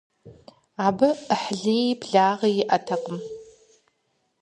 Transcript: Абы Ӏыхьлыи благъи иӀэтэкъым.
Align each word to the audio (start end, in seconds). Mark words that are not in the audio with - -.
Абы 0.85 1.09
Ӏыхьлыи 1.25 1.97
благъи 2.01 2.55
иӀэтэкъым. 2.61 3.19